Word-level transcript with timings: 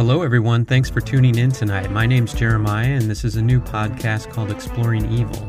Hello, 0.00 0.22
everyone. 0.22 0.64
Thanks 0.64 0.88
for 0.88 1.02
tuning 1.02 1.36
in 1.36 1.52
tonight. 1.52 1.90
My 1.90 2.06
name's 2.06 2.32
Jeremiah, 2.32 2.94
and 2.94 3.02
this 3.02 3.22
is 3.22 3.36
a 3.36 3.42
new 3.42 3.60
podcast 3.60 4.32
called 4.32 4.50
Exploring 4.50 5.12
Evil. 5.12 5.46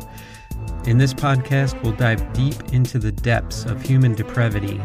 In 0.86 0.98
this 0.98 1.14
podcast, 1.14 1.82
we'll 1.82 1.94
dive 1.94 2.34
deep 2.34 2.74
into 2.74 3.00
the 3.00 3.14
depths 3.14 3.64
of 3.64 3.82
human 3.82 4.14
depravity. 4.14 4.82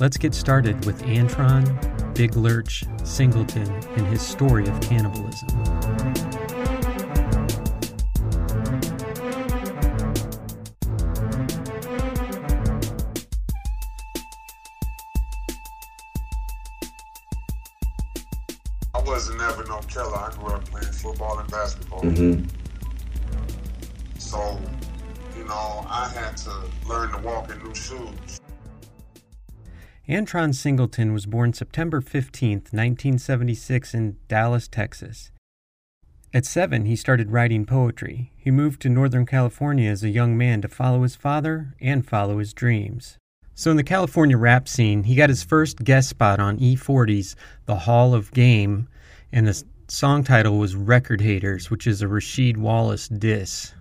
Let's 0.00 0.16
get 0.16 0.34
started 0.34 0.84
with 0.84 1.00
Antron, 1.02 2.12
Big 2.16 2.34
Lurch, 2.34 2.82
Singleton, 3.04 3.70
and 3.70 4.04
his 4.08 4.20
story 4.20 4.66
of 4.66 4.80
cannibalism. 4.80 5.81
I 19.02 19.04
wasn't 19.04 19.38
never 19.38 19.64
no 19.64 19.80
killer. 19.88 20.16
I 20.16 20.30
grew 20.38 20.54
up 20.54 20.64
playing 20.64 20.92
football 20.92 21.38
and 21.40 21.50
basketball. 21.50 22.02
Mm-hmm. 22.02 22.44
So, 24.18 24.60
you 25.36 25.44
know, 25.44 25.84
I 25.88 26.08
had 26.14 26.36
to 26.38 26.52
learn 26.88 27.10
to 27.10 27.18
walk 27.18 27.50
in 27.50 27.58
new 27.64 27.74
shoes. 27.74 28.40
Antron 30.08 30.54
Singleton 30.54 31.12
was 31.12 31.26
born 31.26 31.52
September 31.52 32.00
15, 32.00 32.58
1976, 32.70 33.94
in 33.94 34.16
Dallas, 34.28 34.68
Texas. 34.68 35.32
At 36.32 36.46
seven, 36.46 36.86
he 36.86 36.94
started 36.94 37.30
writing 37.30 37.66
poetry. 37.66 38.30
He 38.36 38.52
moved 38.52 38.80
to 38.82 38.88
Northern 38.88 39.26
California 39.26 39.90
as 39.90 40.04
a 40.04 40.10
young 40.10 40.38
man 40.38 40.62
to 40.62 40.68
follow 40.68 41.02
his 41.02 41.16
father 41.16 41.74
and 41.80 42.06
follow 42.06 42.38
his 42.38 42.52
dreams. 42.52 43.18
So, 43.54 43.70
in 43.70 43.76
the 43.76 43.84
California 43.84 44.38
rap 44.38 44.66
scene, 44.66 45.04
he 45.04 45.14
got 45.14 45.28
his 45.28 45.42
first 45.42 45.84
guest 45.84 46.08
spot 46.08 46.40
on 46.40 46.58
E40's 46.58 47.36
The 47.66 47.76
Hall 47.76 48.14
of 48.14 48.32
Game, 48.32 48.88
and 49.32 49.46
the 49.46 49.64
song 49.88 50.22
title 50.22 50.58
was 50.58 50.76
Record 50.76 51.22
Haters, 51.22 51.70
which 51.70 51.86
is 51.86 52.02
a 52.02 52.06
Rasheed 52.06 52.58
Wallace 52.58 53.08
diss. 53.08 53.72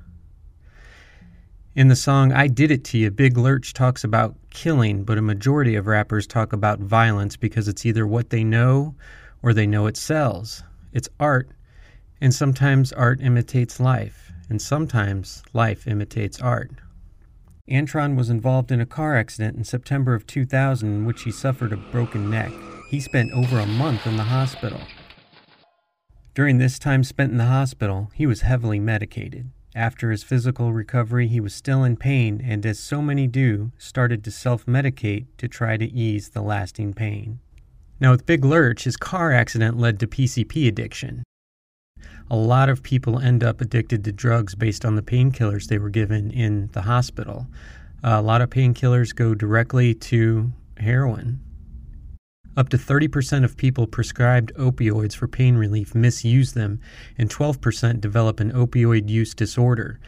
In 1.76 1.90
the 1.90 1.96
song 1.96 2.32
I 2.32 2.48
Did 2.48 2.72
It 2.72 2.86
To 2.86 2.98
You, 2.98 3.12
Big 3.12 3.38
Lurch 3.38 3.74
talks 3.74 4.04
about 4.04 4.36
killing, 4.50 5.04
but 5.04 5.18
a 5.18 5.22
majority 5.22 5.76
of 5.76 5.88
rappers 5.88 6.26
talk 6.26 6.54
about 6.54 6.80
violence 6.80 7.36
because 7.36 7.68
it's 7.68 7.86
either 7.86 8.08
what 8.08 8.30
they 8.30 8.44
know 8.44 8.96
or 9.42 9.54
they 9.54 9.68
know 9.68 9.88
it 9.88 9.98
sells. 9.98 10.64
It's 10.94 11.10
art, 11.20 11.50
and 12.22 12.34
sometimes 12.34 12.94
art 12.94 13.20
imitates 13.22 13.80
life, 13.80 14.32
and 14.50 14.62
sometimes 14.62 15.44
life 15.54 15.88
imitates 15.88 16.40
art. 16.40 16.72
Antron 17.70 18.16
was 18.16 18.30
involved 18.30 18.72
in 18.72 18.82
a 18.82 18.86
car 18.86 19.16
accident 19.16 19.58
in 19.58 19.64
September 19.64 20.14
of 20.14 20.28
2000 20.28 20.88
in 20.88 21.06
which 21.06 21.24
he 21.24 21.32
suffered 21.32 21.74
a 21.74 21.78
broken 21.78 22.30
neck. 22.30 22.52
He 22.90 23.00
spent 23.00 23.32
over 23.32 23.60
a 23.60 23.66
month 23.66 24.06
in 24.06 24.18
the 24.18 24.24
hospital. 24.24 24.82
During 26.34 26.60
this 26.60 26.80
time 26.80 27.04
spent 27.04 27.32
in 27.32 27.38
the 27.38 27.46
hospital, 27.46 28.10
he 28.14 28.26
was 28.26 28.42
heavily 28.42 28.80
medicated. 28.80 29.52
After 29.76 30.12
his 30.12 30.24
physical 30.24 30.72
recovery, 30.72 31.28
he 31.28 31.42
was 31.42 31.54
still 31.54 31.84
in 31.84 31.98
pain 31.98 32.42
and, 32.44 32.66
as 32.66 32.80
so 32.80 33.02
many 33.02 33.28
do, 33.28 33.72
started 33.78 34.24
to 34.24 34.32
self 34.32 34.66
medicate 34.66 35.26
to 35.38 35.50
try 35.50 35.76
to 35.76 35.92
ease 35.92 36.30
the 36.30 36.42
lasting 36.42 36.94
pain. 36.94 37.40
Now, 38.00 38.12
with 38.12 38.26
Big 38.26 38.46
Lurch, 38.46 38.86
his 38.86 38.96
car 38.96 39.34
accident 39.34 39.78
led 39.78 40.00
to 40.00 40.08
PCP 40.08 40.68
addiction. 40.68 41.24
A 42.30 42.36
lot 42.36 42.70
of 42.70 42.82
people 42.82 43.20
end 43.20 43.44
up 43.44 43.60
addicted 43.60 44.06
to 44.06 44.12
drugs 44.14 44.56
based 44.56 44.86
on 44.86 44.96
the 44.96 45.02
painkillers 45.02 45.68
they 45.68 45.78
were 45.78 45.90
given 45.90 46.32
in 46.32 46.70
the 46.72 46.84
hospital. 46.84 47.48
A 48.04 48.22
lot 48.22 48.42
of 48.42 48.50
painkillers 48.50 49.14
go 49.14 49.36
directly 49.36 49.94
to 49.94 50.52
heroin. 50.78 51.42
Up 52.58 52.68
to 52.70 52.78
30% 52.78 53.46
of 53.46 53.56
people 53.56 53.88
prescribed 53.88 54.54
opioids 54.56 55.16
for 55.16 55.28
pain 55.28 55.56
relief 55.56 55.96
misuse 55.96 56.52
them, 56.52 56.82
and 57.18 57.30
12% 57.30 58.02
develop 58.02 58.42
an 58.42 58.52
opioid 58.52 59.10
use 59.10 59.34
disorder. 59.34 60.00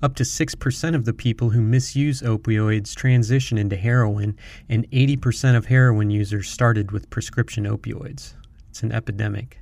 Up 0.00 0.14
to 0.14 0.22
6% 0.22 0.94
of 0.94 1.04
the 1.06 1.12
people 1.12 1.50
who 1.50 1.60
misuse 1.60 2.22
opioids 2.22 2.94
transition 2.94 3.58
into 3.58 3.76
heroin, 3.76 4.36
and 4.68 4.88
80% 4.92 5.56
of 5.56 5.66
heroin 5.66 6.08
users 6.08 6.48
started 6.48 6.92
with 6.92 7.10
prescription 7.10 7.64
opioids. 7.64 8.34
It's 8.70 8.84
an 8.84 8.92
epidemic. 8.92 9.58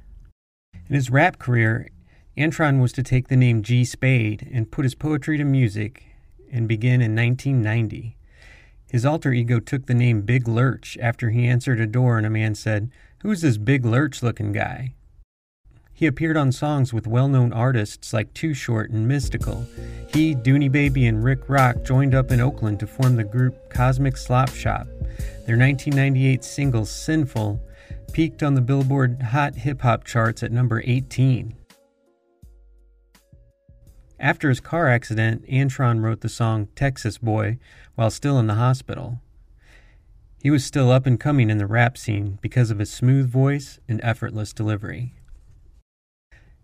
In 0.74 0.94
his 0.94 1.08
rap 1.08 1.38
career, 1.38 1.88
Antron 2.36 2.82
was 2.82 2.92
to 2.92 3.02
take 3.02 3.28
the 3.28 3.36
name 3.36 3.62
G 3.62 3.82
Spade 3.82 4.46
and 4.52 4.70
put 4.70 4.84
his 4.84 4.94
poetry 4.94 5.38
to 5.38 5.44
music 5.44 6.04
and 6.52 6.68
begin 6.68 7.00
in 7.00 7.16
1990. 7.16 8.18
His 8.90 9.04
alter 9.04 9.32
ego 9.32 9.58
took 9.58 9.86
the 9.86 9.94
name 9.94 10.22
Big 10.22 10.46
Lurch 10.46 10.96
after 11.00 11.30
he 11.30 11.46
answered 11.46 11.80
a 11.80 11.86
door 11.86 12.18
and 12.18 12.26
a 12.26 12.30
man 12.30 12.54
said, 12.54 12.90
Who's 13.22 13.40
this 13.40 13.56
big 13.56 13.84
lurch 13.84 14.22
looking 14.22 14.52
guy? 14.52 14.94
He 15.92 16.06
appeared 16.06 16.36
on 16.36 16.52
songs 16.52 16.92
with 16.92 17.06
well 17.06 17.26
known 17.26 17.52
artists 17.52 18.12
like 18.12 18.34
Too 18.34 18.52
Short 18.52 18.90
and 18.90 19.10
Mystikal. 19.10 19.66
He, 20.12 20.34
Dooney 20.34 20.70
Baby, 20.70 21.06
and 21.06 21.24
Rick 21.24 21.48
Rock 21.48 21.84
joined 21.84 22.14
up 22.14 22.30
in 22.30 22.40
Oakland 22.40 22.78
to 22.80 22.86
form 22.86 23.16
the 23.16 23.24
group 23.24 23.70
Cosmic 23.70 24.16
Slop 24.16 24.50
Shop. 24.50 24.86
Their 25.46 25.56
1998 25.56 26.44
single, 26.44 26.84
Sinful, 26.84 27.60
peaked 28.12 28.42
on 28.42 28.54
the 28.54 28.60
Billboard 28.60 29.22
Hot 29.22 29.54
Hip 29.54 29.80
Hop 29.80 30.04
charts 30.04 30.42
at 30.42 30.52
number 30.52 30.82
18. 30.84 31.54
After 34.18 34.48
his 34.48 34.60
car 34.60 34.88
accident, 34.88 35.46
Antron 35.46 36.02
wrote 36.02 36.20
the 36.20 36.28
song 36.28 36.68
Texas 36.74 37.18
Boy 37.18 37.58
while 37.94 38.10
still 38.10 38.38
in 38.38 38.46
the 38.46 38.54
hospital. 38.54 39.20
He 40.42 40.50
was 40.50 40.64
still 40.64 40.90
up 40.90 41.06
and 41.06 41.20
coming 41.20 41.50
in 41.50 41.58
the 41.58 41.66
rap 41.66 41.98
scene 41.98 42.38
because 42.40 42.70
of 42.70 42.78
his 42.78 42.90
smooth 42.90 43.28
voice 43.28 43.78
and 43.88 44.00
effortless 44.02 44.52
delivery. 44.52 45.12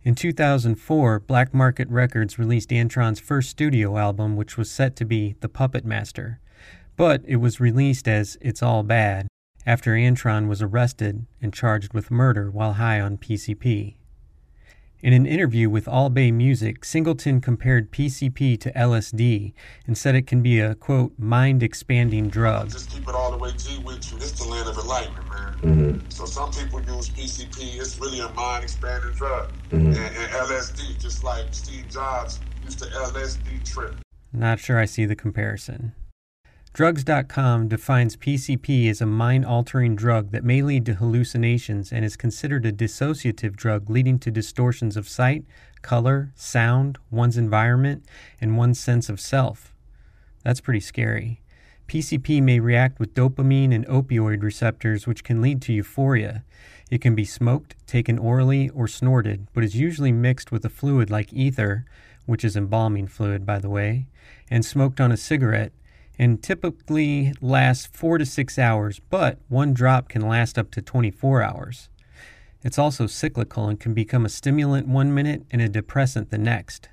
In 0.03 0.15
2004, 0.15 1.21
Black 1.21 1.53
Market 1.53 1.89
Records 1.89 2.39
released 2.39 2.71
Antron's 2.71 3.21
first 3.21 3.51
studio 3.51 3.99
album, 3.99 4.37
which 4.37 4.57
was 4.57 4.71
set 4.71 4.97
to 4.97 5.05
be 5.05 5.37
The 5.41 5.49
Puppet 5.49 5.85
Master, 5.85 6.41
but 6.97 7.23
it 7.27 7.37
was 7.37 7.61
released 7.61 8.09
as 8.09 8.37
It's 8.41 8.63
All 8.63 8.83
Bad 8.83 9.29
after 9.65 9.93
Antron 9.93 10.49
was 10.49 10.63
arrested 10.63 11.27
and 11.41 11.55
charged 11.55 11.93
with 11.93 12.11
murder 12.11 12.51
while 12.51 12.75
high 12.75 13.01
on 13.01 13.19
PCP. 13.19 13.95
In 15.03 15.13
an 15.13 15.27
interview 15.27 15.69
with 15.69 15.89
All 15.89 16.11
Bay 16.11 16.31
Music, 16.31 16.85
Singleton 16.85 17.41
compared 17.41 17.91
PCP 17.91 18.61
to 18.61 18.73
LSD 18.73 19.53
and 19.85 19.99
said 19.99 20.15
it 20.15 20.29
can 20.29 20.43
be 20.43 20.61
a, 20.61 20.77
quote, 20.77 21.13
mind 21.19 21.61
expanding 21.61 22.29
drug. 22.29 22.71
Just 22.71 22.89
keep 22.89 23.09
it 23.09 23.15
all 23.17 23.33
the 23.33 23.37
way 23.37 23.51
G 23.59 23.79
with 23.85 24.13
you. 24.13 24.19
It's 24.19 24.31
the 24.31 24.49
land 24.49 24.69
of 24.69 24.79
enlightenment, 24.79 25.29
man. 25.29 25.55
Mm-hmm. 25.55 26.09
So 26.11 26.25
some 26.25 26.53
people 26.53 26.81
use 26.83 27.11
PCP. 27.11 27.81
It's 27.81 27.99
really 27.99 28.21
a 28.21 28.29
mind 28.29 28.63
expanding 28.63 29.13
drug. 29.15 29.51
Mhm. 29.71 29.87
And, 29.89 29.97
and 29.97 30.33
LSD, 30.35 31.01
just 31.01 31.25
like 31.25 31.47
Steve 31.51 31.89
Jobs 31.89 32.39
used 32.63 32.79
to 32.79 32.85
LSD 32.85 33.69
trip. 33.69 33.97
Not 34.33 34.61
sure 34.61 34.79
I 34.79 34.85
see 34.85 35.05
the 35.05 35.17
comparison. 35.17 35.95
Drugs.com 36.75 37.69
defines 37.69 38.17
PCP 38.17 38.89
as 38.89 39.03
a 39.03 39.07
mind 39.07 39.45
altering 39.45 39.95
drug 39.95 40.31
that 40.31 40.43
may 40.43 40.63
lead 40.63 40.87
to 40.87 40.95
hallucinations 40.95 41.93
and 41.93 42.03
is 42.03 42.17
considered 42.17 42.65
a 42.65 42.73
dissociative 42.73 43.57
drug 43.57 43.91
leading 43.91 44.19
to 44.21 44.31
distortions 44.31 44.97
of 44.97 45.07
sight, 45.07 45.45
color, 45.83 46.33
sound, 46.35 46.97
one's 47.11 47.37
environment, 47.37 48.07
and 48.41 48.57
one's 48.57 48.81
sense 48.81 49.11
of 49.11 49.21
self. 49.21 49.75
That's 50.45 50.63
pretty 50.63 50.81
scary. 50.81 51.43
PCP 51.89 52.43
may 52.43 52.59
react 52.59 52.99
with 52.99 53.13
dopamine 53.13 53.75
and 53.75 53.87
opioid 53.87 54.43
receptors, 54.43 55.07
which 55.07 55.25
can 55.25 55.43
lead 55.43 55.61
to 55.63 55.75
euphoria. 55.75 56.43
It 56.91 57.03
can 57.03 57.15
be 57.15 57.27
smoked, 57.27 57.77
taken 57.87 58.19
orally, 58.19 58.71
or 58.71 58.89
snorted, 58.89 59.47
but 59.53 59.63
is 59.63 59.77
usually 59.77 60.11
mixed 60.11 60.51
with 60.51 60.65
a 60.65 60.71
fluid 60.71 61.11
like 61.11 61.35
ether, 61.35 61.85
which 62.25 62.47
is 62.47 62.57
embalming 62.57 63.09
fluid, 63.09 63.45
by 63.45 63.59
the 63.59 63.69
way, 63.69 64.07
and 64.51 64.65
smoked 64.65 65.03
on 65.03 65.13
a 65.13 65.19
cigarette 65.19 65.73
and 66.23 66.41
typically 66.41 67.33
lasts 67.41 67.89
four 67.93 68.17
to 68.17 68.25
six 68.25 68.57
hours, 68.57 69.01
but 69.11 69.41
one 69.49 69.75
drop 69.75 70.09
can 70.09 70.23
last 70.23 70.57
up 70.57 70.71
to 70.71 70.81
24 70.81 71.43
hours. 71.43 71.89
It's 72.63 72.79
also 72.79 73.09
cyclical 73.09 73.67
and 73.67 73.81
can 73.81 73.93
become 73.93 74.25
a 74.25 74.29
stimulant 74.29 74.87
one 74.87 75.13
minute 75.13 75.43
and 75.51 75.61
a 75.61 75.69
depressant 75.69 76.31
the 76.31 76.39
next. 76.39 76.91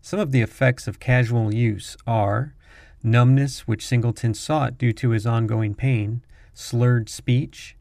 Some 0.00 0.20
of 0.20 0.30
the 0.30 0.42
effects 0.42 0.86
of 0.86 1.00
casual 1.00 1.52
use 1.52 1.96
are 2.06 2.54
numbness, 3.02 3.66
which 3.66 3.84
Singleton 3.84 4.32
sought 4.32 4.78
due 4.78 4.92
to 4.92 5.10
his 5.10 5.26
ongoing 5.26 5.74
pain, 5.74 6.22
slurred 6.54 7.08
speech, 7.08 7.76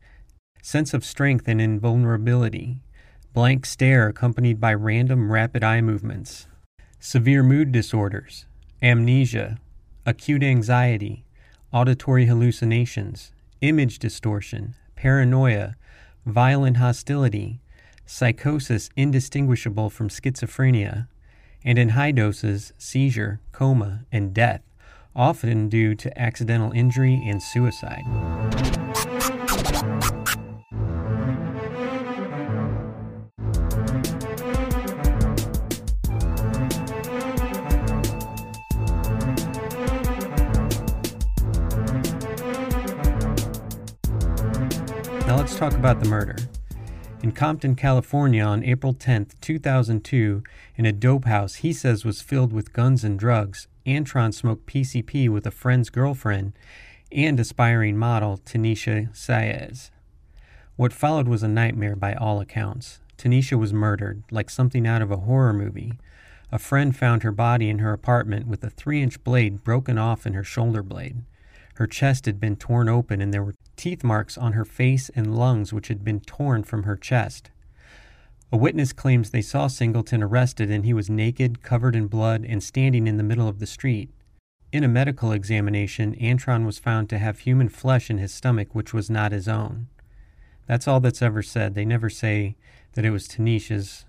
sense 0.64 0.96
of 0.96 1.06
strength 1.06 1.48
and 1.48 1.62
invulnerability, 1.62 2.82
blank 3.36 3.68
stare 3.68 4.08
accompanied 4.08 4.60
by 4.60 4.74
random 4.74 5.32
rapid 5.32 5.64
eye 5.64 5.82
movements, 5.82 6.48
severe 7.00 7.44
mood 7.44 7.72
disorders, 7.72 8.48
amnesia, 8.82 9.60
acute 10.06 10.44
anxiety, 10.44 11.24
auditory 11.72 12.26
hallucinations, 12.26 13.32
image 13.62 14.00
distortion, 14.00 14.76
paranoia, 14.96 15.76
violent 16.26 16.78
hostility, 16.78 17.60
psychosis 18.06 18.90
indistinguishable 18.96 19.90
from 19.90 20.10
schizophrenia, 20.10 21.08
and 21.64 21.78
in 21.78 21.90
high 21.90 22.12
doses, 22.12 22.74
seizure, 22.78 23.40
coma, 23.52 24.06
and 24.12 24.34
death, 24.34 24.62
often 25.16 25.70
due 25.70 25.94
to 25.96 26.20
accidental 26.20 26.72
injury 26.72 27.22
and 27.26 27.42
suicide. 27.42 28.81
Talk 45.72 45.80
about 45.80 46.04
the 46.04 46.10
murder. 46.10 46.36
In 47.24 47.32
Compton, 47.32 47.76
California 47.76 48.44
on 48.44 48.62
April 48.62 48.94
10, 48.94 49.28
2002, 49.40 50.44
in 50.76 50.86
a 50.86 50.92
dope 50.92 51.24
house 51.24 51.56
he 51.56 51.72
says 51.72 52.04
was 52.04 52.22
filled 52.22 52.52
with 52.52 52.74
guns 52.74 53.06
and 53.06 53.18
drugs, 53.18 53.70
Antron 53.86 54.34
smoked 54.34 54.68
PCP 54.68 55.30
with 55.30 55.48
a 55.48 55.52
friend's 55.52 55.90
girlfriend 55.90 56.52
and 57.10 57.40
aspiring 57.40 57.98
model 57.98 58.38
Tynisha 58.40 59.14
Ysais. 59.14 59.92
What 60.76 60.92
followed 60.92 61.30
was 61.30 61.42
a 61.42 61.48
nightmare 61.48 61.96
by 61.96 62.16
all 62.16 62.42
accounts. 62.42 63.00
Tanisha 63.18 63.58
was 63.58 63.72
murdered, 63.72 64.24
like 64.30 64.50
something 64.50 64.86
out 64.86 65.02
of 65.02 65.10
a 65.10 65.18
horror 65.18 65.54
movie. 65.54 65.94
A 66.52 66.60
friend 66.60 66.94
found 66.94 67.24
her 67.24 67.32
body 67.32 67.70
in 67.70 67.80
her 67.80 67.94
apartment 67.94 68.46
with 68.46 68.62
a 68.66 68.70
three 68.70 69.02
inch 69.02 69.24
blade 69.24 69.64
broken 69.64 69.98
off 69.98 70.28
in 70.28 70.34
her 70.34 70.44
shoulder 70.44 70.84
blade. 70.84 71.24
Her 71.76 71.88
chest 71.88 72.26
had 72.26 72.42
been 72.42 72.58
torn 72.58 72.90
open, 72.90 73.22
and 73.22 73.34
there 73.34 73.44
were 73.44 73.56
teeth 73.82 74.04
marks 74.04 74.38
on 74.38 74.54
her 74.54 74.64
face 74.64 75.10
and 75.16 75.36
lungs 75.36 75.74
which 75.74 75.88
had 75.88 76.04
been 76.04 76.20
torn 76.20 76.62
from 76.62 76.84
her 76.84 76.96
chest. 76.96 77.50
A 78.52 78.58
witness 78.58 78.94
claims 78.94 79.32
they 79.32 79.42
saw 79.42 79.66
Singleton 79.66 80.22
arrested 80.22 80.70
and 80.70 80.86
he 80.86 80.94
was 80.94 81.10
naked, 81.10 81.64
covered 81.64 81.96
in 81.96 82.06
blood, 82.06 82.46
and 82.48 82.62
standing 82.62 83.08
in 83.08 83.18
the 83.18 83.24
middle 83.24 83.48
of 83.48 83.58
the 83.58 83.66
street. 83.66 84.12
In 84.72 84.84
a 84.84 84.88
medical 84.88 85.32
examination, 85.32 86.16
Antron 86.18 86.64
was 86.64 86.78
found 86.78 87.10
to 87.10 87.18
have 87.18 87.40
human 87.40 87.70
flesh 87.70 88.12
in 88.12 88.20
his 88.20 88.32
stomach, 88.32 88.76
which 88.76 88.94
was 88.94 89.10
not 89.10 89.32
his 89.32 89.48
own. 89.48 89.88
That's 90.68 90.88
all 90.88 91.00
that's 91.00 91.24
ever 91.24 91.42
said. 91.42 91.74
They 91.74 91.86
never 91.86 92.10
say 92.10 92.56
that 92.94 93.04
it 93.04 93.10
was 93.10 93.28
Tynisha's, 93.28 94.06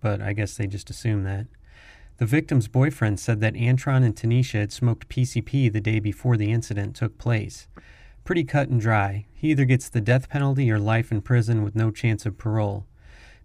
but 0.00 0.22
I 0.22 0.32
guess 0.32 0.56
they 0.56 0.66
just 0.66 0.88
assume 0.88 1.24
that. 1.24 1.48
The 2.16 2.24
victim's 2.24 2.66
boyfriend 2.66 3.20
said 3.20 3.40
that 3.40 3.54
Antron 3.54 4.04
and 4.04 4.16
Tynisha 4.16 4.60
had 4.60 4.72
smoked 4.72 5.10
PCP 5.10 5.70
the 5.70 5.82
day 5.82 6.00
before 6.00 6.38
the 6.38 6.50
incident 6.50 6.96
took 6.96 7.18
place. 7.18 7.68
Pretty 8.24 8.44
cut 8.44 8.68
and 8.68 8.80
dry. 8.80 9.26
He 9.34 9.50
either 9.50 9.64
gets 9.64 9.88
the 9.88 10.00
death 10.00 10.28
penalty 10.28 10.70
or 10.70 10.78
life 10.78 11.10
in 11.10 11.22
prison 11.22 11.64
with 11.64 11.74
no 11.74 11.90
chance 11.90 12.24
of 12.24 12.38
parole. 12.38 12.86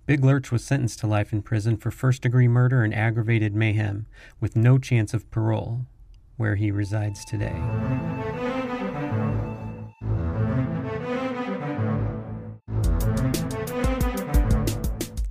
Big 0.06 0.24
Lurch 0.24 0.51
was 0.51 0.63
sentenced 0.63 1.00
to 1.00 1.07
life 1.07 1.33
in 1.33 1.41
prison 1.41 1.77
for 1.77 1.89
first 1.89 2.21
degree 2.21 2.47
murder 2.47 2.83
and 2.83 2.94
aggravated 2.94 3.56
mayhem, 3.56 4.06
with 4.39 4.56
no 4.56 4.77
chance 4.77 5.15
of 5.15 5.29
parole, 5.31 5.88
where 6.38 6.56
he 6.56 6.69
resides 6.69 7.25
today. 7.25 7.59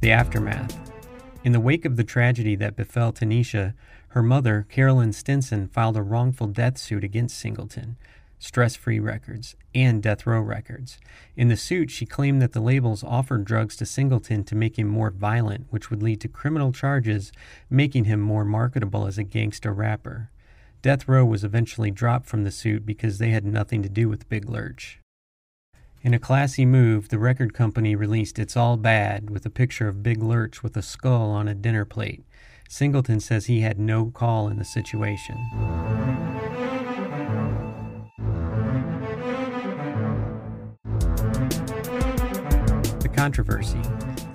The 0.00 0.10
aftermath. 0.10 0.76
In 1.44 1.52
the 1.52 1.60
wake 1.60 1.84
of 1.84 1.94
the 1.94 2.04
tragedy 2.04 2.56
that 2.56 2.74
befell 2.74 3.12
Tynisha, 3.12 3.74
her 4.08 4.22
mother, 4.24 4.66
Carolyn 4.68 5.12
Stinson, 5.12 5.68
filed 5.68 5.96
a 5.96 6.02
wrongful 6.02 6.48
death 6.48 6.78
suit 6.78 7.04
against 7.04 7.38
Singleton, 7.38 7.96
Stress 8.38 8.76
Free 8.76 9.00
Records, 9.00 9.56
and 9.74 10.02
Death 10.02 10.26
Row 10.26 10.40
Records. 10.40 10.98
In 11.36 11.48
the 11.48 11.56
suit, 11.56 11.90
she 11.90 12.06
claimed 12.06 12.40
that 12.42 12.52
the 12.52 12.60
labels 12.60 13.02
offered 13.02 13.44
drugs 13.44 13.76
to 13.76 13.86
Singleton 13.86 14.44
to 14.44 14.54
make 14.54 14.78
him 14.78 14.86
more 14.86 15.10
violent, 15.10 15.66
which 15.70 15.90
would 15.90 16.02
lead 16.02 16.20
to 16.20 16.28
criminal 16.28 16.72
charges, 16.72 17.32
making 17.70 18.04
him 18.04 18.20
more 18.20 18.44
marketable 18.44 19.06
as 19.06 19.18
a 19.18 19.24
gangster 19.24 19.72
rapper. 19.72 20.30
Death 20.82 21.08
Row 21.08 21.24
was 21.24 21.44
eventually 21.44 21.90
dropped 21.90 22.26
from 22.26 22.44
the 22.44 22.50
suit 22.50 22.86
because 22.86 23.18
they 23.18 23.30
had 23.30 23.44
nothing 23.44 23.82
to 23.82 23.88
do 23.88 24.08
with 24.08 24.28
Big 24.28 24.48
Lurch. 24.48 25.00
In 26.02 26.14
a 26.14 26.18
classy 26.20 26.64
move, 26.64 27.08
the 27.08 27.18
record 27.18 27.52
company 27.54 27.96
released 27.96 28.38
It's 28.38 28.56
All 28.56 28.76
Bad 28.76 29.30
with 29.30 29.44
a 29.44 29.50
picture 29.50 29.88
of 29.88 30.02
Big 30.02 30.22
Lurch 30.22 30.62
with 30.62 30.76
a 30.76 30.82
skull 30.82 31.30
on 31.30 31.48
a 31.48 31.54
dinner 31.54 31.84
plate. 31.84 32.24
Singleton 32.68 33.18
says 33.18 33.46
he 33.46 33.62
had 33.62 33.78
no 33.78 34.10
call 34.10 34.48
in 34.48 34.58
the 34.58 34.64
situation. 34.64 36.25
Controversy. 43.16 43.80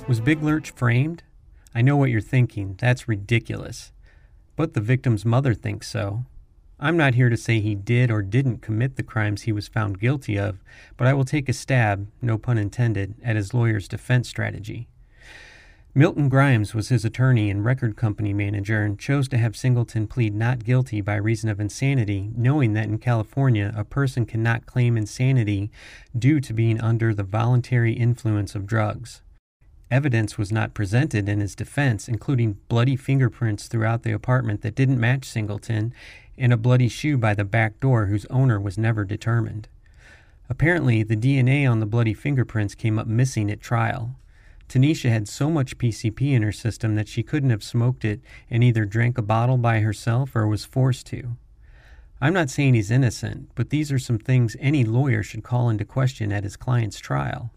Was 0.07 0.19
Big 0.19 0.42
Lurch 0.42 0.72
framed? 0.72 1.22
I 1.75 1.83
know 1.83 1.95
what 1.95 2.10
you're 2.10 2.19
thinking. 2.19 2.75
That's 2.80 3.07
ridiculous. 3.07 3.92
But 4.56 4.74
the 4.74 4.81
victim's 4.81 5.24
mother 5.24 5.54
thinks 5.54 5.88
so. 5.88 6.25
I'm 6.80 6.98
not 6.98 7.13
here 7.13 7.30
to 7.30 7.38
say 7.38 7.60
he 7.60 7.75
did 7.75 8.10
or 8.10 8.24
didn't 8.24 8.63
commit 8.63 8.95
the 8.95 9.04
crimes 9.04 9.44
he 9.44 9.51
was 9.51 9.68
found 9.68 10.00
guilty 10.00 10.38
of, 10.38 10.63
but 10.98 11.06
I 11.06 11.13
will 11.13 11.25
take 11.25 11.48
a 11.48 11.54
stab, 11.54 12.07
no 12.24 12.39
pun 12.39 12.57
intended, 12.57 13.13
at 13.24 13.36
his 13.36 13.54
lawyer's 13.54 13.88
defense 13.88 14.28
strategy. 14.28 14.88
Milton 15.94 16.30
Grimes 16.30 16.74
was 16.74 16.88
his 16.88 17.04
attorney 17.04 17.50
and 17.50 17.66
record 17.66 17.98
company 17.98 18.34
manager 18.34 18.82
and 18.82 18.98
chose 18.98 19.28
to 19.28 19.38
have 19.38 19.58
Singleton 19.58 20.08
plead 20.08 20.34
not 20.34 20.64
guilty 20.64 21.02
by 21.02 21.16
reason 21.16 21.50
of 21.50 21.60
insanity, 21.60 22.30
knowing 22.34 22.72
that 22.72 22.88
in 22.88 22.98
California 22.98 23.74
a 23.76 23.84
person 23.84 24.26
cannot 24.26 24.66
claim 24.66 24.96
insanity 24.96 25.70
due 26.18 26.40
to 26.40 26.54
being 26.54 26.80
under 26.80 27.14
the 27.14 27.24
voluntary 27.24 27.92
influence 27.92 28.56
of 28.56 28.66
drugs. 28.66 29.22
Evidence 29.92 30.38
was 30.38 30.50
not 30.50 30.74
presented 30.74 31.28
in 31.28 31.42
his 31.42 31.56
defense, 31.56 32.08
including 32.08 32.58
bloody 32.70 32.96
fingerprints 32.96 33.68
throughout 33.68 34.04
the 34.04 34.14
apartment 34.14 34.62
that 34.62 34.76
didn't 34.76 34.98
match 34.98 35.26
Singleton 35.26 35.94
and 36.38 36.54
a 36.54 36.58
bloody 36.58 36.88
shoe 36.88 37.18
by 37.18 37.34
the 37.34 37.44
back 37.44 37.82
door 37.82 38.06
whose 38.06 38.26
owner 38.28 38.62
was 38.62 38.78
never 38.78 39.04
determined. 39.04 39.68
Apparently, 40.50 41.04
the 41.04 41.18
DNA 41.18 41.70
on 41.70 41.82
the 41.82 41.86
bloody 41.86 42.14
fingerprints 42.14 42.76
came 42.76 42.98
up 42.98 43.08
missing 43.08 43.52
at 43.52 43.60
trial. 43.60 44.16
Tynisha 44.72 45.10
had 45.10 45.28
so 45.28 45.50
much 45.50 45.78
PCP 45.78 46.32
in 46.32 46.44
her 46.44 46.54
system 46.54 46.96
that 46.96 47.10
she 47.10 47.24
couldn't 47.24 47.50
have 47.50 47.62
smoked 47.62 48.06
it 48.06 48.22
and 48.50 48.64
either 48.64 48.86
drank 48.86 49.18
a 49.18 49.22
bottle 49.22 49.58
by 49.58 49.82
herself 49.82 50.34
or 50.34 50.48
was 50.48 50.64
forced 50.64 51.06
to. 51.08 51.36
I'm 52.22 52.32
not 52.32 52.50
saying 52.50 52.76
he's 52.76 52.90
innocent, 52.90 53.50
but 53.54 53.70
these 53.70 53.92
are 53.92 54.00
some 54.00 54.18
things 54.18 54.56
any 54.62 54.86
lawyer 54.86 55.24
should 55.24 55.44
call 55.44 55.70
into 55.70 55.84
question 55.84 56.32
at 56.32 56.46
his 56.46 56.56
client's 56.56 57.00
trial. 57.00 57.52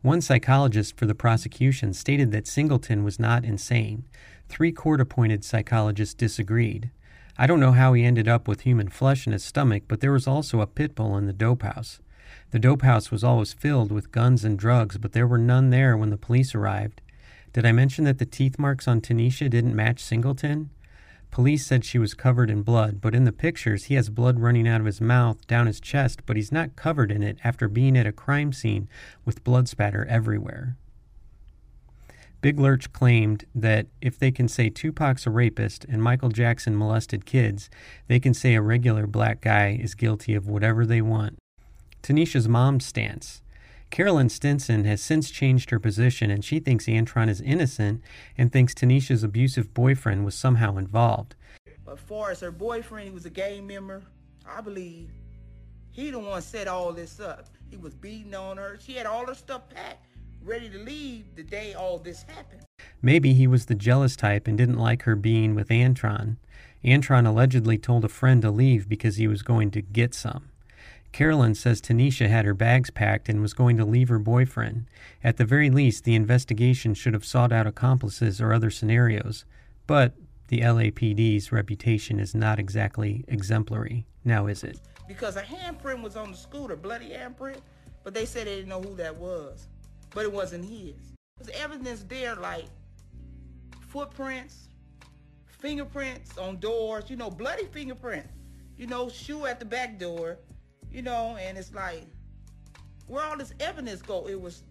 One 0.00 0.22
psychologist 0.22 0.96
for 0.96 1.04
the 1.04 1.14
prosecution 1.14 1.92
stated 1.92 2.32
that 2.32 2.46
Singleton 2.46 3.04
was 3.04 3.20
not 3.20 3.44
insane. 3.44 4.04
Three 4.48 4.72
court 4.72 5.02
appointed 5.02 5.44
psychologists 5.44 6.14
disagreed. 6.14 6.90
I 7.36 7.46
don't 7.46 7.60
know 7.60 7.72
how 7.72 7.92
he 7.92 8.02
ended 8.02 8.28
up 8.28 8.48
with 8.48 8.62
human 8.62 8.88
flesh 8.88 9.26
in 9.26 9.34
his 9.34 9.44
stomach, 9.44 9.82
but 9.88 10.00
there 10.00 10.12
was 10.12 10.26
also 10.26 10.62
a 10.62 10.66
pit 10.66 10.94
bull 10.94 11.18
in 11.18 11.26
the 11.26 11.34
dope 11.34 11.64
house. 11.64 12.00
The 12.54 12.60
dope 12.60 12.82
house 12.82 13.10
was 13.10 13.24
always 13.24 13.52
filled 13.52 13.90
with 13.90 14.12
guns 14.12 14.44
and 14.44 14.56
drugs, 14.56 14.96
but 14.96 15.10
there 15.10 15.26
were 15.26 15.38
none 15.38 15.70
there 15.70 15.96
when 15.96 16.10
the 16.10 16.16
police 16.16 16.54
arrived. 16.54 17.00
Did 17.52 17.66
I 17.66 17.72
mention 17.72 18.04
that 18.04 18.18
the 18.18 18.24
teeth 18.24 18.60
marks 18.60 18.86
on 18.86 19.00
Tynisha 19.00 19.50
didn't 19.50 19.74
match 19.74 19.98
Singleton? 19.98 20.70
Police 21.32 21.66
said 21.66 21.84
she 21.84 21.98
was 21.98 22.14
covered 22.14 22.50
in 22.50 22.62
blood, 22.62 23.00
but 23.00 23.12
in 23.12 23.24
the 23.24 23.32
pictures 23.32 23.86
he 23.86 23.96
has 23.96 24.08
blood 24.08 24.38
running 24.38 24.68
out 24.68 24.78
of 24.78 24.86
his 24.86 25.00
mouth, 25.00 25.44
down 25.48 25.66
his 25.66 25.80
chest, 25.80 26.20
but 26.26 26.36
he's 26.36 26.52
not 26.52 26.76
covered 26.76 27.10
in 27.10 27.24
it 27.24 27.38
after 27.42 27.66
being 27.66 27.96
at 27.96 28.06
a 28.06 28.12
crime 28.12 28.52
scene 28.52 28.88
with 29.24 29.42
blood 29.42 29.66
spatter 29.66 30.06
everywhere. 30.06 30.76
Big 32.40 32.60
Lurch 32.60 32.92
claimed 32.92 33.46
that 33.52 33.88
if 34.00 34.16
they 34.16 34.30
can 34.30 34.46
say 34.46 34.70
Tupac's 34.70 35.26
a 35.26 35.30
rapist 35.30 35.86
and 35.86 36.00
Michael 36.00 36.28
Jackson 36.28 36.78
molested 36.78 37.26
kids, 37.26 37.68
they 38.06 38.20
can 38.20 38.32
say 38.32 38.54
a 38.54 38.62
regular 38.62 39.08
black 39.08 39.40
guy 39.40 39.76
is 39.82 39.96
guilty 39.96 40.36
of 40.36 40.46
whatever 40.46 40.86
they 40.86 41.02
want. 41.02 41.36
Tynisha's 42.04 42.46
mom's 42.46 42.86
stance. 42.86 43.42
Carolyn 43.90 44.28
Stinson 44.28 44.84
has 44.84 45.00
since 45.00 45.30
changed 45.30 45.70
her 45.70 45.80
position 45.80 46.30
and 46.30 46.44
she 46.44 46.60
thinks 46.60 46.84
Antron 46.86 47.28
is 47.28 47.40
innocent 47.40 48.02
and 48.38 48.52
thinks 48.52 48.74
Tynisha's 48.74 49.24
abusive 49.24 49.74
boyfriend 49.74 50.24
was 50.24 50.34
somehow 50.36 50.76
involved. 50.76 51.34
But 51.84 51.98
far 51.98 52.30
as 52.30 52.40
her 52.40 52.52
boyfriend, 52.52 53.08
he 53.08 53.14
was 53.14 53.24
a 53.24 53.30
gang 53.30 53.66
member, 53.66 54.02
I 54.46 54.60
believe 54.60 55.10
he 55.94 56.10
the 56.10 56.18
one 56.18 56.42
set 56.42 56.66
all 56.66 56.92
this 56.92 57.20
up. 57.20 57.46
He 57.70 57.76
was 57.76 57.94
beating 57.94 58.34
on 58.34 58.56
her. 58.56 58.76
She 58.80 58.94
had 58.94 59.06
all 59.06 59.24
her 59.26 59.34
stuff 59.34 59.68
packed, 59.70 60.04
ready 60.42 60.68
to 60.68 60.78
leave 60.78 61.24
the 61.36 61.44
day 61.44 61.72
all 61.74 61.98
this 61.98 62.24
happened. 62.24 62.62
Maybe 63.00 63.32
he 63.32 63.46
was 63.46 63.66
the 63.66 63.76
jealous 63.76 64.16
type 64.16 64.48
and 64.48 64.58
didn't 64.58 64.78
like 64.78 65.02
her 65.02 65.14
being 65.14 65.54
with 65.54 65.68
Antron. 65.68 66.36
Antron 66.84 67.28
allegedly 67.28 67.78
told 67.78 68.04
a 68.04 68.08
friend 68.08 68.42
to 68.42 68.50
leave 68.50 68.88
because 68.88 69.16
he 69.16 69.28
was 69.28 69.42
going 69.42 69.70
to 69.70 69.80
get 69.80 70.14
some. 70.14 70.50
Carolyn 71.14 71.54
says 71.54 71.80
Tynisha 71.80 72.28
had 72.28 72.44
her 72.44 72.54
bags 72.54 72.90
packed 72.90 73.28
and 73.28 73.40
was 73.40 73.54
going 73.54 73.76
to 73.76 73.84
leave 73.84 74.08
her 74.08 74.18
boyfriend. 74.18 74.86
At 75.22 75.36
the 75.36 75.44
very 75.44 75.70
least, 75.70 76.02
the 76.02 76.16
investigation 76.16 76.92
should 76.92 77.14
have 77.14 77.24
sought 77.24 77.52
out 77.52 77.68
accomplices 77.68 78.40
or 78.40 78.52
other 78.52 78.68
scenarios. 78.68 79.44
But 79.86 80.14
the 80.48 80.62
LAPD's 80.62 81.52
reputation 81.52 82.18
is 82.18 82.34
not 82.34 82.58
exactly 82.58 83.24
exemplary, 83.28 84.06
now 84.24 84.48
is 84.48 84.64
it? 84.64 84.80
Because 85.06 85.36
a 85.36 85.42
handprint 85.42 86.02
was 86.02 86.16
on 86.16 86.32
the 86.32 86.36
scooter, 86.36 86.74
bloody 86.74 87.10
handprint, 87.10 87.60
but 88.02 88.12
they 88.12 88.26
said 88.26 88.48
they 88.48 88.56
didn't 88.56 88.70
know 88.70 88.82
who 88.82 88.96
that 88.96 89.14
was. 89.14 89.68
But 90.16 90.24
it 90.24 90.32
wasn't 90.32 90.64
his. 90.64 90.96
There's 91.38 91.56
evidence 91.60 92.04
there 92.08 92.34
like 92.34 92.64
footprints, 93.86 94.68
fingerprints 95.46 96.38
on 96.38 96.58
doors, 96.58 97.04
you 97.08 97.14
know, 97.14 97.30
bloody 97.30 97.66
fingerprints, 97.66 98.32
you 98.76 98.88
know, 98.88 99.08
shoe 99.08 99.46
at 99.46 99.60
the 99.60 99.64
back 99.64 99.96
door, 100.00 100.38
you 100.94 101.02
know, 101.02 101.36
and 101.40 101.58
it's 101.58 101.74
like, 101.74 102.06
where 103.08 103.24
all 103.24 103.36
this 103.36 103.52
evidence 103.58 104.00
go? 104.00 104.28
It 104.28 104.40
was 104.40 104.62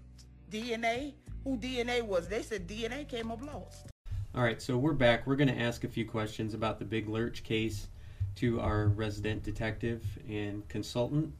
DNA. 0.50 1.14
Who 1.44 1.58
DNA 1.58 2.02
was? 2.02 2.30
They 2.30 2.42
said 2.42 2.66
DNA 2.66 3.08
came 3.08 3.30
up 3.30 3.46
lost. 3.46 3.88
All 4.34 4.42
right, 4.42 4.62
so 4.62 4.78
we're 4.78 4.94
back. 4.94 5.28
We're 5.28 5.36
going 5.36 5.54
to 5.54 5.60
ask 5.60 5.84
a 5.84 5.88
few 5.90 6.06
questions 6.06 6.54
about 6.54 6.80
the 6.80 6.86
Big 6.86 7.10
Lurch 7.10 7.44
case 7.44 7.90
to 8.36 8.62
our 8.62 8.88
resident 8.88 9.44
detective 9.44 10.02
and 10.28 10.68
consultant. 10.70 11.34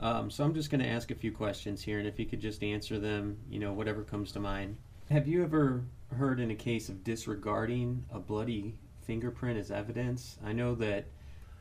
Um, 0.00 0.28
so 0.30 0.42
I'm 0.44 0.52
just 0.52 0.68
going 0.68 0.82
to 0.82 0.88
ask 0.88 1.12
a 1.12 1.14
few 1.14 1.30
questions 1.30 1.80
here, 1.80 2.00
and 2.00 2.08
if 2.08 2.18
you 2.18 2.26
could 2.26 2.40
just 2.40 2.64
answer 2.64 2.98
them, 2.98 3.38
you 3.48 3.60
know, 3.60 3.72
whatever 3.72 4.02
comes 4.02 4.32
to 4.32 4.40
mind. 4.40 4.76
Have 5.10 5.28
you 5.28 5.44
ever 5.44 5.84
heard 6.18 6.40
in 6.40 6.50
a 6.50 6.56
case 6.56 6.88
of 6.88 7.04
disregarding 7.04 8.04
a 8.10 8.18
bloody 8.18 8.74
fingerprint 9.02 9.58
as 9.60 9.70
evidence? 9.70 10.38
I 10.44 10.52
know 10.52 10.74
that 10.74 11.06